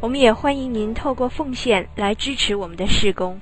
[0.00, 3.38] 我们也欢迎您透过奉献来支持我们的事工。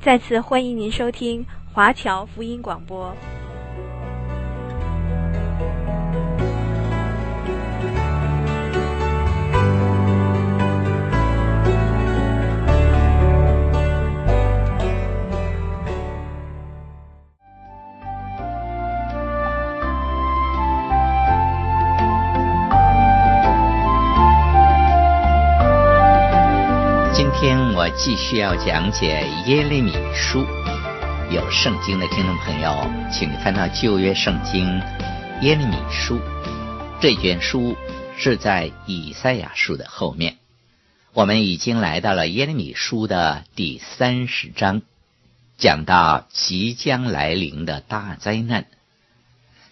[0.00, 3.14] 再次欢迎您收听华侨福音广播。
[28.04, 30.44] 继续要讲解耶利米书，
[31.30, 34.66] 有圣经的听众朋友，请翻到旧约圣经
[35.40, 36.20] 耶利米书。
[37.00, 37.74] 这卷书
[38.18, 40.36] 是在以赛亚书的后面。
[41.14, 44.82] 我们已经来到了耶利米书的第三十章，
[45.56, 48.66] 讲到即将来临的大灾难。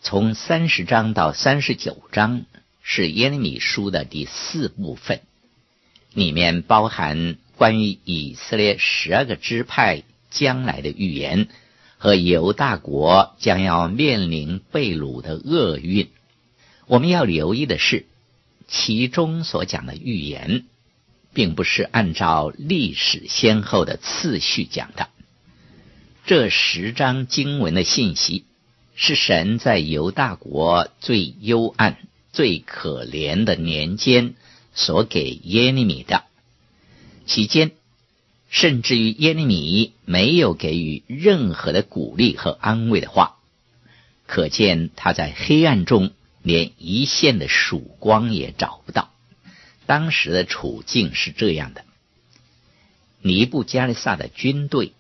[0.00, 2.46] 从三十章到三十九章
[2.82, 5.20] 是耶利米书的第四部分，
[6.14, 7.36] 里面包含。
[7.62, 11.46] 关于以色列十二个支派将来的预言
[11.96, 16.08] 和犹大国将要面临被掳的厄运，
[16.88, 18.04] 我们要留意的是，
[18.66, 20.64] 其中所讲的预言，
[21.32, 25.08] 并不是按照历史先后的次序讲的。
[26.26, 28.42] 这十章经文的信息，
[28.96, 31.96] 是神在犹大国最幽暗、
[32.32, 34.34] 最可怜的年间
[34.74, 36.24] 所给耶利米的。
[37.26, 37.72] 期间，
[38.50, 43.36] 甚至于耶利米没有给予任何的鼓励和安慰的话，
[44.26, 46.12] 可见他在黑暗中
[46.42, 49.10] 连一线的曙光也找不到。
[49.86, 51.84] 当时的处境是这样的：
[53.20, 54.92] 尼布加利撒的军队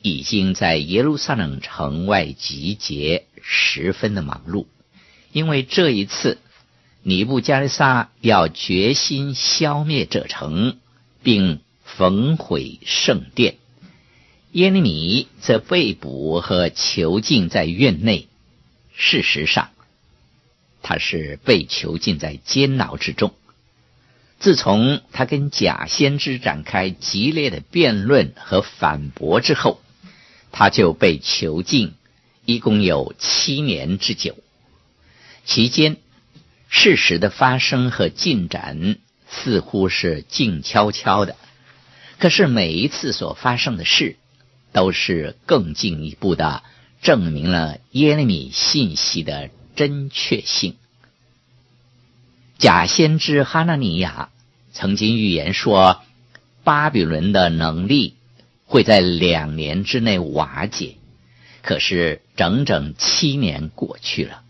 [0.00, 4.66] 已经在耶路撒冷城外集结，十分的忙碌，
[5.32, 6.38] 因为这一次
[7.02, 10.78] 尼布加利撒要决心消灭这城，
[11.22, 11.60] 并
[11.98, 13.56] 焚毁圣殿，
[14.52, 18.28] 耶利米则被捕和囚禁在院内。
[18.94, 19.70] 事实上，
[20.80, 23.34] 他是被囚禁在监牢之中。
[24.38, 29.80] 自从他跟假先知展开激烈的辩论和反驳之后，
[30.52, 31.94] 他就被囚禁，
[32.44, 34.36] 一共有七年之久。
[35.44, 35.96] 期间，
[36.68, 38.98] 事实的发生和进展
[39.28, 41.34] 似乎是静悄悄的。
[42.18, 44.16] 可是每一次所发生的事，
[44.72, 46.62] 都是更进一步的
[47.00, 50.74] 证明了耶利米信息的真确性。
[52.58, 54.30] 假先知哈拿尼亚
[54.72, 56.02] 曾经预言说，
[56.64, 58.14] 巴比伦的能力
[58.66, 60.96] 会在两年之内瓦解。
[61.62, 64.42] 可是整整七年过去了，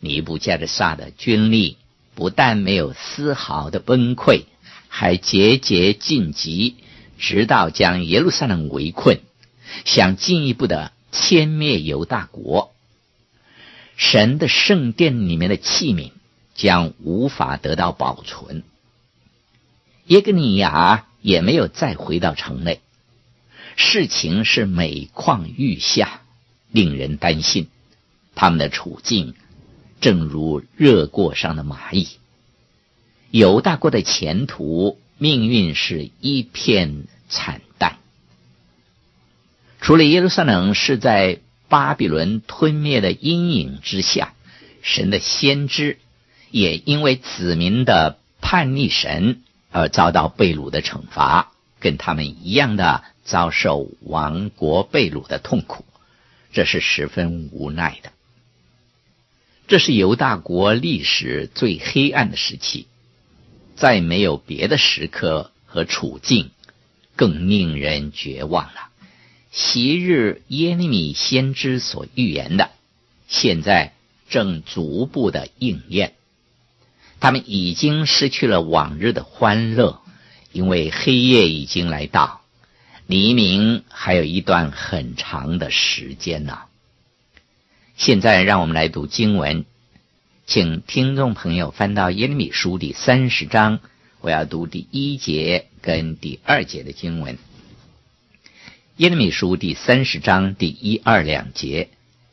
[0.00, 1.78] 尼布加利萨的军力
[2.14, 4.42] 不但没有丝毫的崩溃，
[4.88, 6.76] 还节节晋级。
[7.18, 9.20] 直到将耶路撒冷围困，
[9.84, 12.72] 想进一步的歼灭犹大国，
[13.96, 16.12] 神的圣殿里面的器皿
[16.54, 18.62] 将无法得到保存。
[20.06, 22.80] 耶格尼亚也没有再回到城内，
[23.76, 26.22] 事情是每况愈下，
[26.70, 27.68] 令人担心。
[28.34, 29.34] 他们的处境
[30.00, 32.08] 正如热锅上的蚂蚁，
[33.32, 34.98] 犹大国的前途。
[35.18, 37.98] 命运是一片惨淡。
[39.80, 44.32] 除了耶路撒冷是在巴比伦吞灭的阴影之下，
[44.82, 45.98] 神的先知
[46.50, 55.84] 也因为子民的叛逆神而遭到被掳的惩罚，跟他们一样的遭受亡国被掳的痛苦，
[56.52, 58.12] 这是十分无奈的。
[59.66, 62.86] 这是犹大国历史最黑暗的时期。
[63.78, 66.50] 再没有别的时刻和处境
[67.14, 68.88] 更令人绝望了。
[69.52, 72.70] 昔日耶利米先知所预言的，
[73.28, 73.94] 现在
[74.28, 76.14] 正逐步的应验。
[77.20, 80.00] 他们已经失去了往日的欢乐，
[80.52, 82.42] 因为黑夜已经来到，
[83.06, 86.58] 黎明还有一段很长的时间呢。
[87.96, 89.64] 现在让我们来读经文。
[90.48, 93.80] 请听众朋友翻到耶利米书第三十章，
[94.22, 97.36] 我要读第一节跟第二节的经文。
[98.96, 101.90] 耶利米书第三十章第一二两节，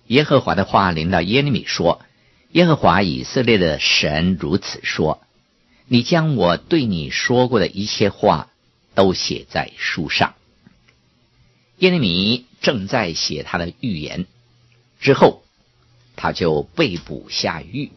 [0.08, 2.06] 耶和华的话临到耶利米说
[2.54, 5.22] ：“耶和华以色列的神如此说：
[5.86, 8.50] 你将我对你说过的一切话
[8.94, 10.36] 都写在书上。”
[11.80, 14.26] 耶利米正在写他的预言，
[15.02, 15.44] 之后
[16.16, 17.92] 他就被捕下狱，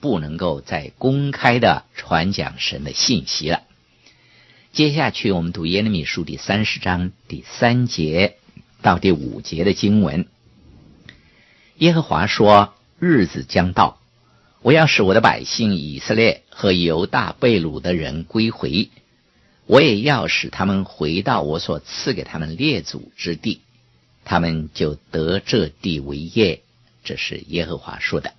[0.00, 3.62] 不能够再公开的传讲神的信息了。
[4.72, 8.36] 接下去，我们读耶利米书第三十章第三节
[8.82, 10.26] 到第五节的经文。
[11.78, 13.98] 耶和华说：“日子将到，
[14.62, 18.90] 我要使我的百姓以色列和犹大被掳的人归回，
[19.66, 23.62] 我也要使他们回到我所赐给他们列祖之地，
[24.24, 26.62] 他们就得这地为业。”
[27.02, 28.34] 这是耶和华说的。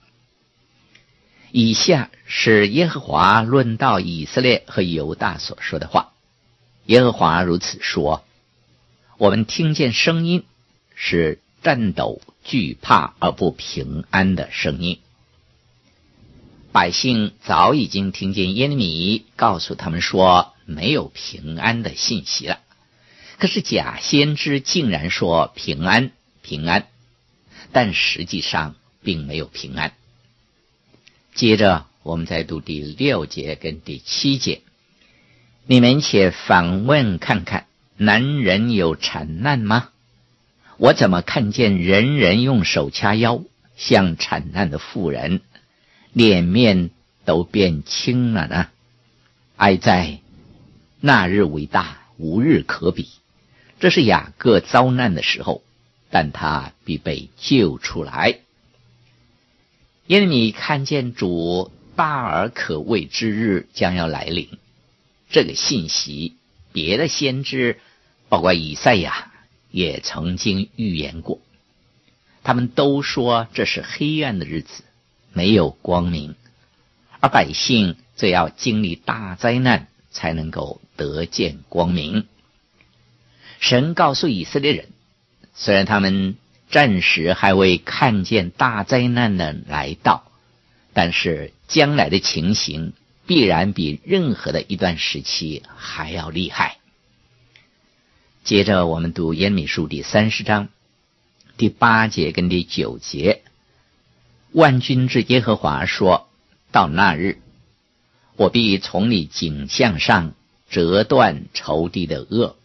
[1.51, 6.13] 以下是耶和华论到以色列和犹大所说的话。
[6.86, 8.24] 耶和华如此说
[9.18, 10.45] ：“我们听见声音，
[10.95, 15.00] 是颤抖、惧怕而不平安的声音。
[16.71, 22.59] 百姓早已经听见耶利米告诉他们说没有平安的信息了。
[23.38, 26.12] 可是假先知竟然说平安、
[26.42, 26.88] 平安，
[27.74, 29.94] 但实际上并没有平安。
[31.33, 34.62] 接着，我们再读第六节跟第七节。”
[35.66, 39.89] 你们且反问看看，男人有产难吗？
[40.78, 43.44] 我怎么看见人人用手掐腰，
[43.78, 45.42] 像产难的妇人，
[46.12, 46.89] 脸面
[47.24, 48.68] 都变青了呢？
[49.56, 50.19] 哀哉！
[51.00, 53.07] 那日为大，无日可比。
[53.80, 55.62] 这是雅各遭难的时候，
[56.10, 58.39] 但他必被救出来。
[60.12, 64.50] 因为你看见主大而可畏之日将要来临。
[65.30, 66.36] 这个信息，
[66.74, 67.80] 别的先知，
[68.28, 69.31] 包括以赛亚，
[69.69, 71.40] 也曾经预言过。
[72.44, 74.84] 他们都说这是黑暗的日子，
[75.31, 76.36] 没有光明，
[77.22, 82.28] 而百姓则要经历大灾难，才能够得见光明。
[83.62, 84.90] 神告诉以色列人，
[85.54, 86.36] 虽然他们
[86.72, 90.32] 暂时还未看见大灾难的来到，
[90.94, 92.94] 但是将来的情形。
[93.28, 96.80] 必然比任何的一段时期还要厉害。
[98.44, 100.68] 接着，我们读耶米书第三十章
[101.56, 103.44] 第八节跟第九节。
[104.52, 106.28] 万军之耶和华说
[106.74, 107.38] ：“到那日，
[108.36, 110.34] 我必从你颈项上
[110.70, 112.56] 折断仇敌的轭，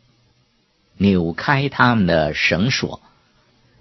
[0.96, 3.02] 扭开他们的绳索，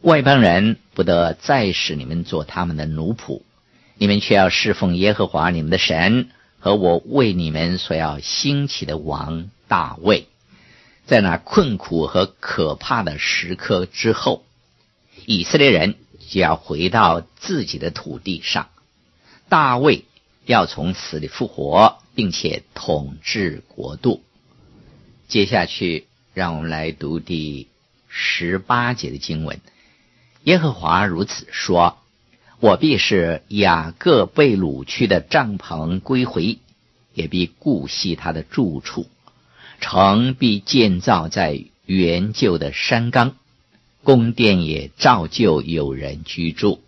[0.06, 3.42] 外邦人不得再使你们做他们的奴仆，
[3.98, 6.30] 你们却要侍奉耶和华你们的神。”
[6.60, 10.28] 和我为你们所要兴起的王大卫，
[11.06, 14.44] 在那困苦和可怕的时刻之后，
[15.28, 15.96] 以色列人
[16.28, 18.70] 就要回到自己的土地上，
[19.48, 20.06] 大卫
[20.46, 24.24] 要从死里复活，并且统治国度。
[25.28, 27.68] 接下去，让我们来读第
[28.08, 29.60] 十八节的经文。
[30.46, 32.00] 耶和华如此说。
[32.62, 36.58] 我必使雅各被掳去的帐篷归回，
[37.14, 39.08] 也必顾惜他的住处，
[39.82, 43.36] 城必建造在原旧的山冈，
[44.04, 46.82] 宫殿也照旧有人居住。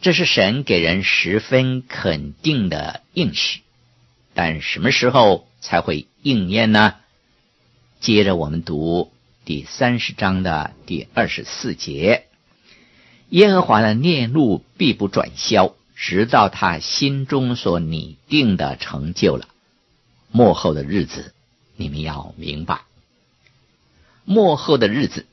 [0.00, 3.62] 这是神给人十分肯定的应许，
[4.34, 6.94] 但什么时候才会应验呢？
[8.00, 9.10] 接着我们读
[9.44, 12.27] 第三十章的第二十四节。
[13.30, 19.48] 耶和华的念怒必不转消，直到他心中所拟定的成就了。
[20.30, 21.34] 末后的日子，
[21.76, 22.80] 你们要明白，
[24.24, 25.26] 末后的日子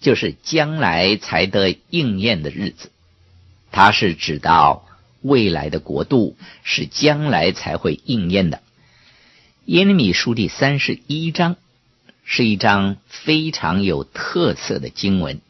[0.00, 2.92] 就是将来才得应验的日子。
[3.72, 4.86] 它是指到
[5.20, 8.62] 未来的国度，是将来才会应验的。
[9.64, 11.56] 耶利米书第三十一章
[12.24, 15.40] 是一章非常有特色的经文。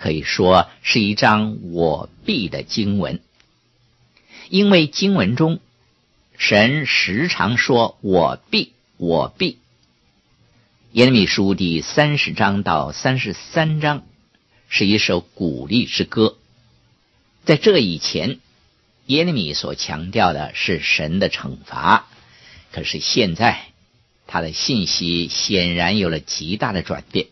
[0.00, 3.20] 可以说是一张我必的经文，
[4.48, 5.60] 因为经文中
[6.38, 9.58] 神时常说我必我必。
[10.92, 14.02] 耶利米书第三十章到三十三章
[14.70, 16.38] 是一首鼓励之歌，
[17.44, 18.38] 在这以前，
[19.04, 22.06] 耶利米所强调的是神的惩罚，
[22.72, 23.66] 可是现在
[24.26, 27.26] 他的信息显然有了极大的转变，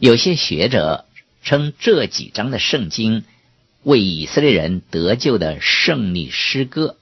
[0.00, 1.03] 有些学者。
[1.44, 3.24] 称这几章的圣经
[3.82, 6.96] 为以色列人得救的胜利诗歌，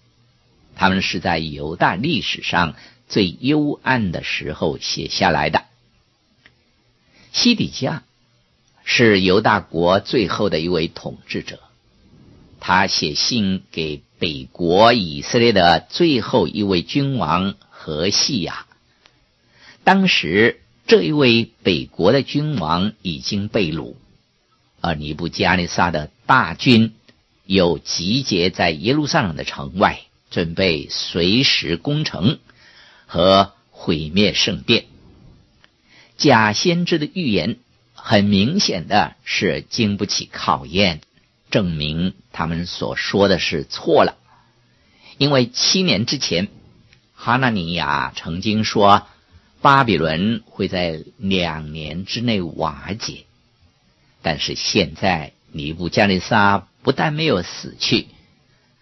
[0.74, 2.74] 他们是在犹大历史上
[3.08, 5.64] 最幽暗的时候写下来的。
[7.30, 8.02] 西底家
[8.84, 11.60] 是犹大国最后的一位统治者，
[12.58, 18.66] 他写信给北国以色列的最后一位君王何西亚。
[19.84, 23.94] 当时这一位北国的君王已经被掳，
[24.82, 26.94] 而尼布加尼撒的大军
[27.46, 32.40] 又集结在耶路撒冷的城外，准备随时攻城
[33.06, 34.86] 和毁灭圣殿。
[36.16, 37.58] 假先知的预言
[37.94, 41.00] 很明显的是经不起考验，
[41.50, 44.18] 证明他们所说的是错了。
[45.16, 46.48] 因为七年之前，
[47.14, 49.06] 哈纳尼亚曾经说
[49.60, 53.26] 巴比伦会在两年之内瓦解，
[54.22, 58.06] 但是现在尼布加利撒不但没有死去，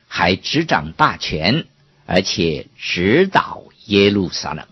[0.06, 1.66] 还执掌大权，
[2.06, 4.66] 而且指导耶路撒冷。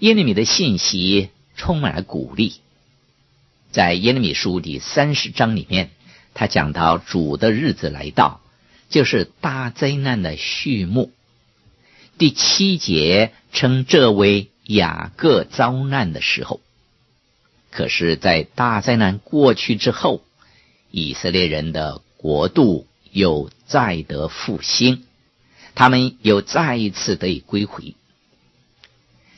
[0.00, 2.54] 耶利米的信息充满了鼓励，
[3.72, 5.90] 在耶利米书第三十章里面，
[6.34, 8.40] 他讲到主的日子来到，
[8.88, 11.12] 就是大灾难的序幕。
[12.16, 16.60] 第七节称这为雅各遭难的时候。
[17.70, 20.22] 可是，在大灾难过去之后，
[20.90, 25.04] 以色列人的国度又再得复兴，
[25.74, 27.94] 他们又再一次得以归回。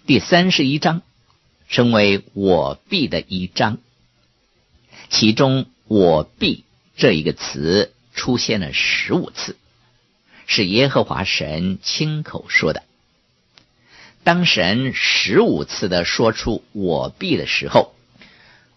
[0.07, 1.03] 第三十一章
[1.69, 3.79] 称为“我必”的一章，
[5.11, 6.65] 其中“我必”
[6.97, 9.57] 这一个词出现了十五次，
[10.47, 12.83] 是耶和华神亲口说的。
[14.23, 17.95] 当神十五次的说出“我必”的时候，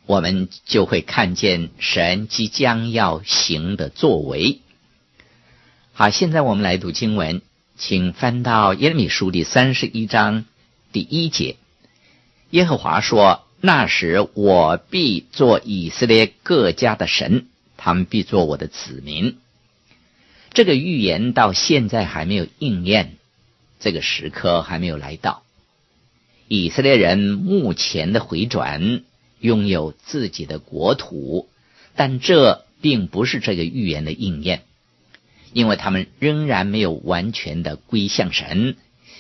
[0.06, 4.60] 我们就会看见神即将要行的作为。
[5.94, 7.42] 好，现在我们来读经文，
[7.78, 10.46] 请翻到耶利米书第三十一章。
[10.92, 11.56] 第一节，
[12.52, 19.38] 耶和华说：“那时我必做以色列各家的神，他们必做我的子民。”
[20.54, 23.14] 这个预言到现在还没有应验，
[23.80, 25.42] 这个时刻还没有来到。
[26.48, 29.02] 以色列人目前的回转，
[29.44, 31.48] 拥有自己的国土，
[31.96, 34.64] 但这并不是这个预言的应验，
[35.52, 38.78] 因为他们仍然没有完全的归向神。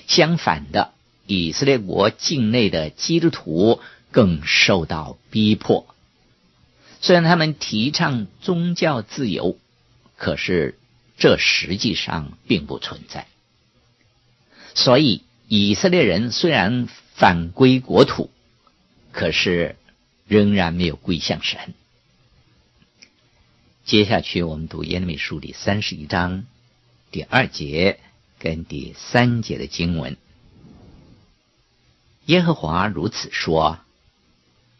[0.07, 0.91] 相反的。
[1.25, 3.79] 以色列国境内的基督徒
[4.11, 5.87] 更受到逼迫。
[6.99, 9.57] 虽然他们提倡宗教自由，
[10.17, 10.77] 可是
[11.17, 13.25] 这实际上并不存在。
[14.75, 18.29] 所以，以色列人虽然返归国土，
[19.13, 19.77] 可是
[20.27, 21.73] 仍然没有归向神。
[23.85, 26.45] 接下去，我们读耶利米书第三十一章
[27.11, 27.99] 第二节
[28.39, 30.15] 跟第三节的经文。
[32.25, 33.79] 耶和华如此说：“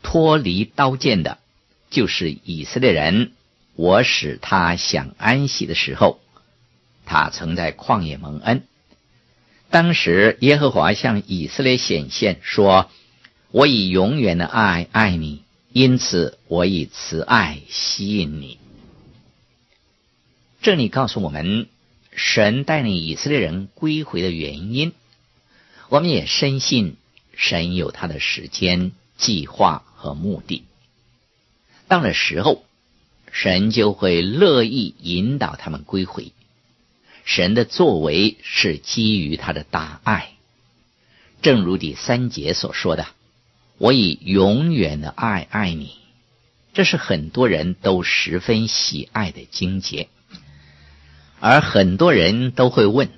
[0.02, 1.40] 脱离刀剑的，
[1.90, 3.34] 就是以色列人。
[3.76, 6.22] 我使他享安息的时候，
[7.06, 8.64] 他曾在旷野蒙恩。
[9.70, 12.90] 当时耶和华向以色列显现，说：
[13.54, 18.58] 我以永远的爱爱你，因此我以慈爱吸引你。
[20.64, 21.68] 这里告诉我们，
[22.16, 24.92] 神带领以色列人归回的原因。
[25.90, 26.98] 我们也深信。”
[27.36, 30.66] 神有他的时间、计划和目的，
[31.88, 32.64] 到了时候，
[33.32, 36.32] 神就会乐意引导他们归回。
[37.26, 40.34] 神的作为是基于他的大爱，
[41.42, 43.08] 正如第三节所说的
[43.78, 45.96] ：“我以永远的爱爱你。”
[46.74, 50.08] 这是很多人都十分喜爱的经节，
[51.40, 53.10] 而很多人都会问：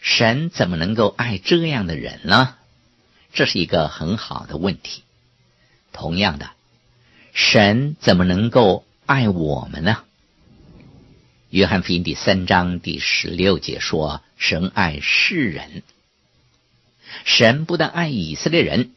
[0.00, 2.54] 神怎么能够爱这样的人呢？
[3.32, 5.02] 这是一个很好的问题。
[5.92, 6.50] 同样的，
[7.32, 10.04] 神怎么能够爱我们呢？
[11.50, 15.82] 约翰福音第三章第十六节说：“神爱世人。”
[17.24, 18.92] 神不但爱以色列人，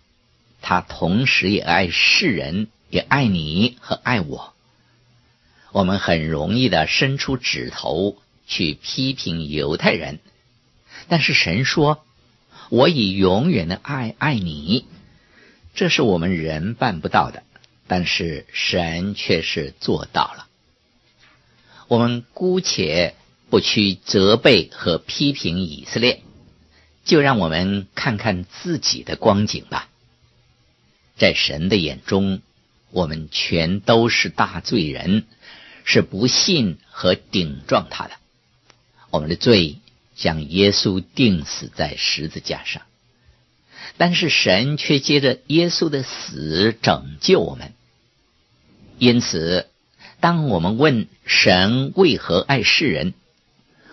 [0.62, 4.54] 他同时也爱世人，也爱你和爱我。
[5.72, 10.20] 我们很容易的伸出指头去批评犹太人，
[11.08, 12.04] 但是神说。
[12.70, 14.88] 我以永远的爱爱你，
[15.74, 17.44] 这是我们人办不到的，
[17.88, 20.48] 但是神却是做到了。
[21.88, 23.16] 我们姑且
[23.50, 26.22] 不去责备和批评以色列，
[27.06, 29.88] 就让我们看看自己的光景吧。
[31.17, 32.41] 在神的眼中，
[32.91, 35.25] 我们全都是大罪人，
[35.83, 38.12] 是不信和顶撞他的。
[39.09, 39.77] 我们的罪。
[40.19, 42.81] 将耶稣钉死在十字架上，
[43.97, 47.74] 但是神却借着耶稣的死拯救我们。
[48.97, 49.67] 因此，
[50.19, 53.13] 当我们问神为何爱世人，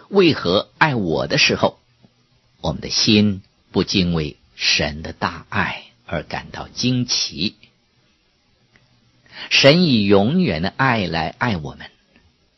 [0.08, 1.78] 为何爱我的时候，
[2.62, 7.56] 我们的心不禁为神的大爱而感到惊奇。
[9.50, 11.90] 神以永远的爱来爱我们，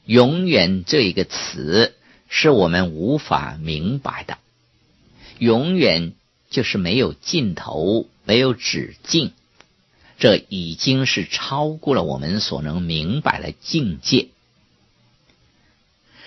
[0.04, 1.94] 永远这一个词
[2.28, 4.38] 是我们无法明白的。
[5.38, 6.12] 永远
[6.50, 9.32] 就是没有尽头，没有止境，
[10.18, 14.28] 这已经是超过了我们所能明白的境界。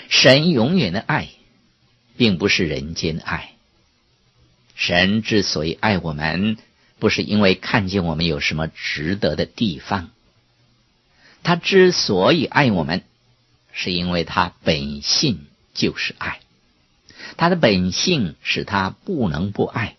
[0.09, 1.29] 神永远的爱，
[2.17, 3.53] 并不是人间的爱。
[4.75, 6.57] 神之所以爱我们，
[6.99, 10.11] 不是因为看见我们有什么值得的地方。
[11.41, 13.03] 他之所以爱我们，
[13.71, 16.39] 是因为他本性就是爱。
[17.37, 19.95] 他的本性使他不能不爱，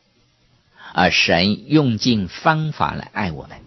[0.92, 3.58] 而神用尽方法来爱我们。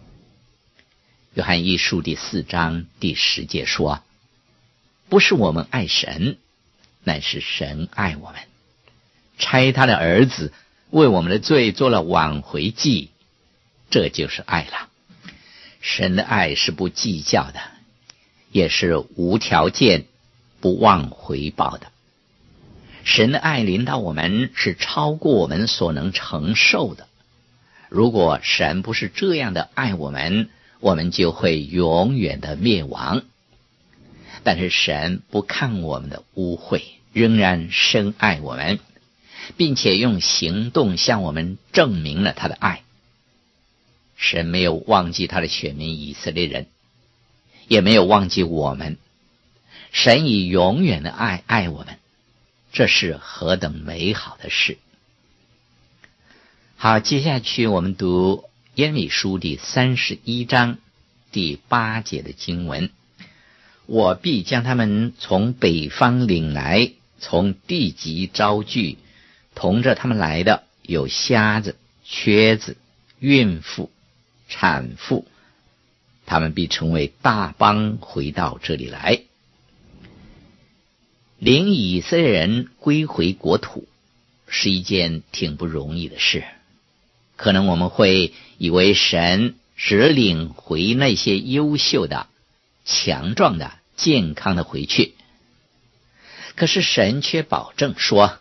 [1.34, 4.04] 约翰一书第四章第十节说
[5.10, 6.38] ：“不是我们爱神，
[7.04, 8.40] 乃是神爱我们，
[9.40, 10.54] 差他的儿子
[10.92, 13.10] 为我们的罪做了挽回祭，
[13.94, 14.90] 这就是爱了。
[15.80, 17.60] 神的爱是不计较的，
[18.52, 20.06] 也是无条件、
[20.62, 21.92] 不忘回报的。”
[23.06, 27.08] 神的爱临到我们是超过我们所能承受的。
[27.88, 33.22] 如果神不是这样的爱我们，我们就会永远的灭亡。
[34.42, 36.82] 但是神不看我们的污秽，
[37.12, 38.80] 仍然深爱我们，
[39.56, 42.82] 并且用行动向我们证明了他的爱。
[44.24, 46.68] 神没有忘记他的选民以色列人，
[47.68, 48.98] 也没有忘记我们。
[49.92, 52.00] 神以永远的爱爱我们。
[52.72, 54.78] 这是何等美好的事！
[56.78, 60.78] 好，接下去我们读耶利米书第三十一章
[61.34, 62.92] 第八节的经文
[63.86, 68.98] ：“我必将他们从北方领来，从地极招聚，
[69.54, 72.78] 同着他们来的有瞎子、瘸子、
[73.20, 73.92] 孕妇、
[74.54, 75.26] 产妇，
[76.28, 79.22] 他们必成为大邦，回到这里来。”
[81.40, 83.88] 领以色列人归回国土
[84.48, 86.44] 是一件挺不容易的事。
[87.36, 92.28] 可能我们会以为神只领回那些优秀的、
[92.86, 95.16] 强壮的、健康的回去，
[96.56, 98.40] 可是神却保证说，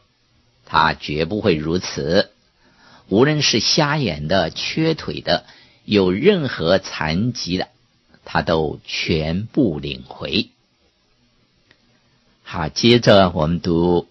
[0.67, 2.31] 他绝不会如此。
[3.09, 5.45] 无论是瞎眼的、缺腿的、
[5.85, 7.69] 有任何残疾的，
[8.25, 10.51] 他都全部领回。
[12.45, 14.09] 好，接着我们读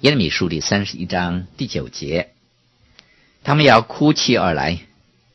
[0.00, 2.30] 耶利米书第三十一章第九节，
[3.42, 4.78] 他们要哭泣而来，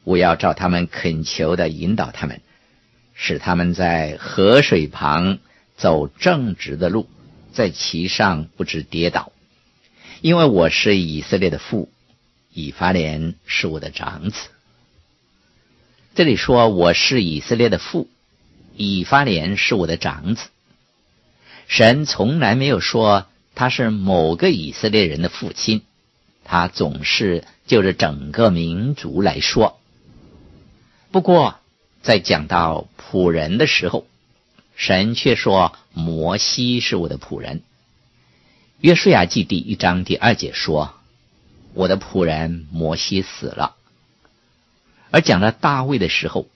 [0.03, 2.41] 我要照他们恳求的引导他们，
[3.13, 5.39] 使他们在河水旁
[5.75, 7.07] 走正直的路，
[7.51, 9.31] 在其上不知跌倒，
[10.21, 11.91] 因为我是以色列的父，
[12.53, 14.37] 以法莲是我的长子。
[16.15, 18.07] 这里说我是以色列的父，
[18.75, 20.49] 以法莲是我的长子。
[21.67, 25.81] 神从来没有说他是某个以色列人的父亲，
[26.43, 29.79] 他总是就着整个民族来说。
[31.09, 31.55] 不过，
[32.03, 34.05] 在讲到仆人的时候，
[34.75, 37.63] 神却说摩西是我的仆人。
[38.79, 40.93] 约书亚记第一章第二节说
[41.73, 43.77] ：“我的仆人摩西死了。”
[45.13, 46.47] 而讲到大卫的时候，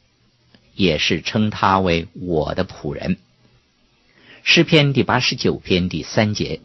[0.74, 3.18] 也是称他为我的仆人。
[4.42, 6.60] 诗篇第八十九篇第三节，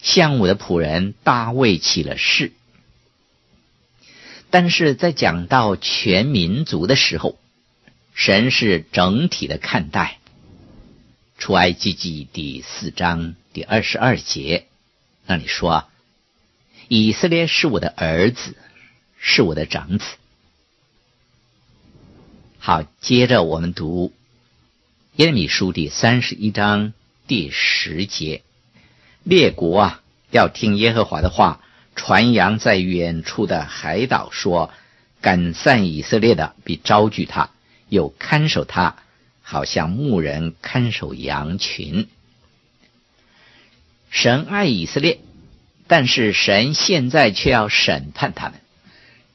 [0.00, 2.52] 向我的仆人大卫起了誓。
[4.48, 7.38] 但是在讲到全民族的时候，
[8.14, 10.16] 神是整体的看待。
[11.36, 14.64] 出埃及记第四章第二十二节，
[15.26, 15.84] 那里说
[16.88, 18.56] ：“以色列是我的儿子，
[19.18, 20.06] 是我的长子。”
[22.58, 24.12] 好，接着我们读。
[25.16, 26.92] 耶利米书第三十一章
[27.26, 28.42] 第十节：
[29.22, 31.60] 列国啊，要听耶和华的话；
[31.94, 34.72] 传扬在远处的海岛说，
[35.20, 37.50] 赶散以色列的必招聚他，
[37.88, 38.96] 又看守他，
[39.42, 42.08] 好像牧人看守羊群。
[44.10, 45.20] 神爱以色列，
[45.86, 48.60] 但是神现在却要审判他们，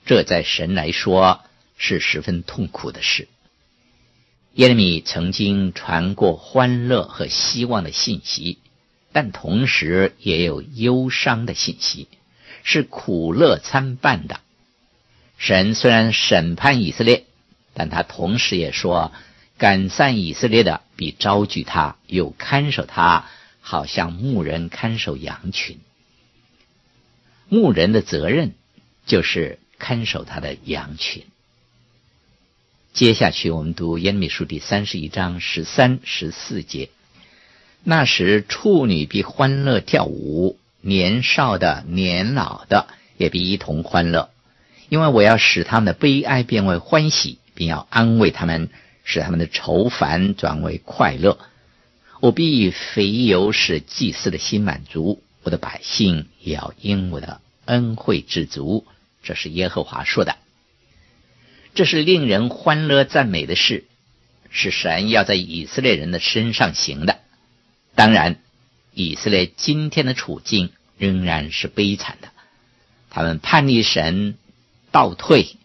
[0.06, 1.42] 这在神来说
[1.84, 3.28] 是十分痛苦的事。
[4.54, 8.60] 耶利米曾经传过欢乐和希望的信息，
[9.12, 12.08] 但同时也有忧伤的信息，
[12.62, 14.42] 是苦乐参半的。
[15.40, 17.26] 神虽然审判以色列，
[17.74, 19.12] 但他同时也说，
[19.58, 23.26] 赶散以色列的比招聚他，又看守他，
[23.60, 25.80] 好像牧人看守羊群。
[27.50, 28.54] 牧人的责任
[29.08, 31.24] 就是看守他的羊群。
[32.94, 36.90] 接下去我们读耶利米书第三十一章十三、十四节。
[37.86, 44.30] 那时处女必欢乐跳舞，年少的、年老的也必一同欢乐。
[44.90, 48.70] 因为我要使他们的悲哀变为欢喜，并要安慰他们，
[49.06, 51.40] 使他们的愁烦转为快乐。
[52.20, 58.86] 我必以肥油使祭司的心满足，我的百姓也要因我的恩惠知足。
[59.24, 60.36] 这是耶和华说的。
[61.74, 63.86] 这是令人欢乐赞美的事，
[64.50, 67.20] 是神要在以色列人的身上行的。
[67.96, 68.38] 当然，
[68.94, 72.30] 以色列今天的处境仍然是悲惨的，
[73.10, 74.36] 他们叛逆神。
[74.94, 75.56] 倒退，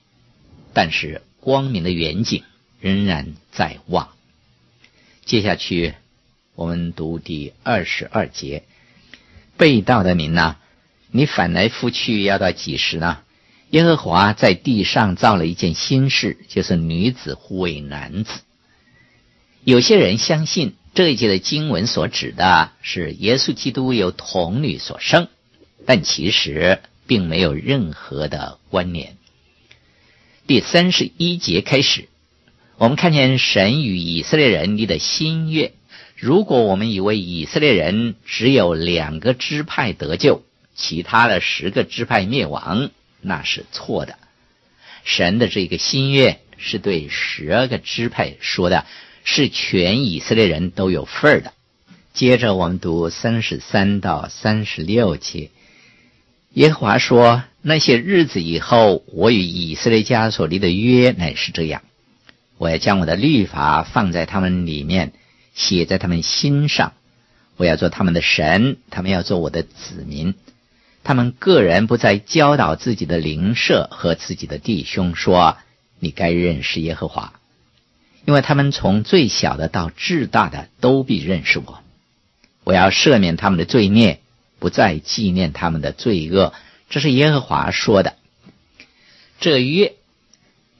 [0.72, 2.44] 但是光明的远景
[2.78, 4.10] 仍然在望。
[5.24, 5.94] 接下去，
[6.54, 8.62] 我们读第二十二节：
[9.56, 10.58] 被盗的民呐，
[11.10, 13.18] 你反来覆去要到几时呢？
[13.70, 18.40] 耶和华在地上造了一件新事，就是女子护卫男子。
[19.64, 25.28] 有些人相信这一节的经文所指的是耶稣基督由童女所生，
[25.86, 26.80] 但其实。
[27.08, 29.16] 并没有任何的关联。
[30.48, 32.08] 第三十一节开始，
[32.78, 35.72] 我们看见神与以色列人立的新约。
[36.16, 40.42] 如果我们以为以色列人只有两个支派得救，
[40.74, 42.90] 其他的十个支派灭亡，
[43.26, 44.16] 那是错的。
[45.04, 48.86] 神的这个心愿是对十二个支派说的，
[49.24, 51.52] 是全以色列人都有份儿的。
[52.14, 55.50] 接着我们读三十三到三十六节。
[56.52, 61.82] 耶和华说：“那些日子以后，我与以色列家所立的约乃是这样：
[62.56, 65.12] 我要将我的律法放在他们里面，
[65.54, 66.94] 写在他们心上。
[67.58, 70.34] 我要做他们的神，他们要做我的子民。
[71.06, 75.56] 他们个人不再教导自己的邻舍和自己的弟兄说：
[76.00, 77.32] 你该认识耶和华，
[78.24, 81.78] 因为他们从最小的到至大的都必认识我。
[82.64, 84.20] 我要赦免他们的罪孽。”
[84.58, 86.54] 不再纪念他们的罪恶，
[86.88, 88.16] 这是耶和华说的。
[89.38, 89.92] 这约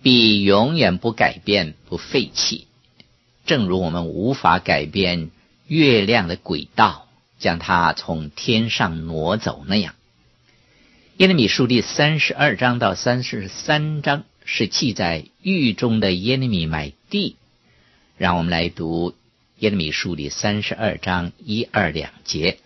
[0.03, 2.69] 必永远不改变、不废弃，
[3.45, 5.31] 正如我们无法改变
[5.67, 7.07] 月亮的轨道，
[7.39, 9.95] 将它从天上挪走那样。
[11.19, 17.37] 耶利米书第三十二章到三十三章是记载狱中的耶利米买地。
[18.19, 19.15] 让我们来读
[19.59, 22.59] 耶利米书第三十二章一二两节。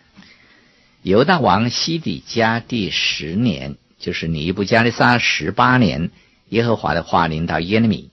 [1.03, 6.11] 犹大王西底家第十年，就是尼布加利撒十八年，
[6.49, 8.11] 耶和华的话临到耶利米。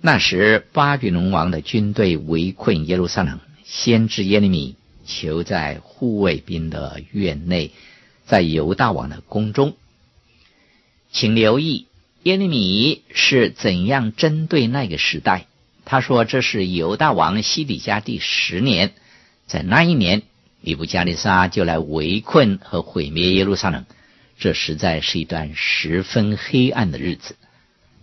[0.00, 4.74] 那时，巴比伦王的军队围困耶路撒冷，先知耶利米
[5.06, 7.70] 囚在护卫兵的院内，
[8.26, 9.76] 在犹大王的宫中。
[11.10, 11.86] 请留意，
[12.22, 15.46] 耶利米是怎样针对那个时代。
[15.84, 18.92] 他说：“这是犹大王西底家第十年，
[19.46, 20.22] 在那一年。”
[20.64, 23.84] 尼布加利撒就来围困和毁灭耶路撒冷，
[24.38, 27.34] 这实在是一段十分黑暗的日子。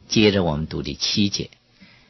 [0.09, 1.51] 接着我们读第七节：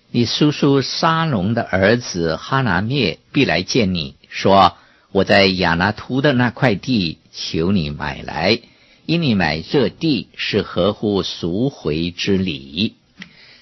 [0.09, 4.75] 你叔叔沙龙的儿子哈拿灭必来见你说
[5.11, 8.59] ：“我在亚拿突的那块地，求你买来，
[9.05, 12.95] 因你买这地是合乎赎回之礼。”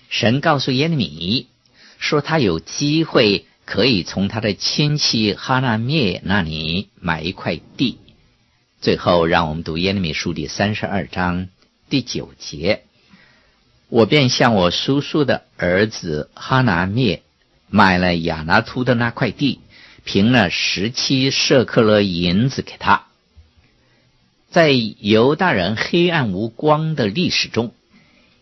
[0.09, 1.47] 神告诉耶利米
[1.99, 3.45] 说，他有机会。
[3.69, 7.97] 可以从他的亲戚哈拿灭那里买一块地。
[8.79, 11.49] 最后，让我们读耶利米书第三十二章
[11.89, 12.83] 第九节：
[13.89, 17.23] 我便向我叔叔的儿子哈拿灭
[17.69, 19.59] 买了亚拿突的那块地，
[20.07, 23.07] 凭了十七舍克勒银子给他。
[24.49, 27.73] 在犹大人黑暗无光的历史中，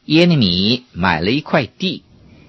[0.05, 2.03] 耶利米买了一块地。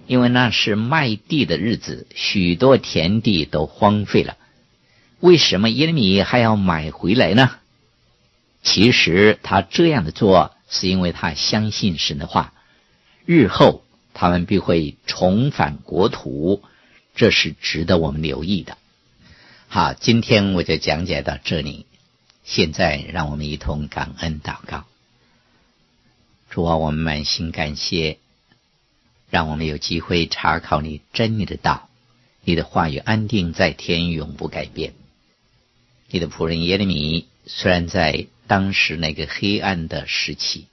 [0.06, 4.36] 因为那是卖地的日子，许多田地都荒废了。
[5.18, 7.52] 为什么耶利米还要买回来呢？
[8.62, 12.52] 其实他这样的做，是因为他相信神的话，
[13.24, 16.62] 日后他们必会重返国土，
[17.16, 18.76] 这是值得我们留意的。
[19.76, 21.84] 好，今天我就讲解到这里。
[22.44, 24.86] 现在让我们一同感恩祷告。
[26.48, 28.16] 主啊，我们满心感谢。
[29.28, 31.90] 让我们有机会查考你真理的道，
[32.42, 34.94] 你的话语安定在天，永不改变。
[36.08, 40.68] 你的仆人耶利米虽然在当时那个黑暗的时期，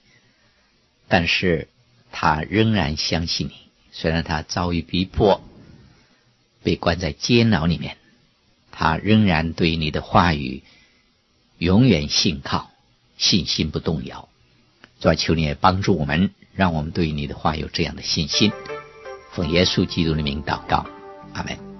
[1.08, 1.68] 但是
[2.10, 3.52] 他仍然相信你。
[3.92, 5.42] 虽然他遭遇逼迫，
[6.62, 7.98] 被关在监牢里面，
[8.76, 10.64] 他仍然对你的话语
[11.58, 12.72] 永远信靠，
[13.16, 14.28] 信心不动摇。
[15.00, 18.50] 主啊，求你也帮助我们，让我们对你的话有这样的信心。
[19.30, 20.86] 奉耶稣基督的名祷告，
[21.34, 21.73] 阿门。